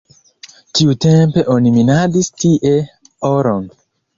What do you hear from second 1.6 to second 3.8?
minadis tie oron.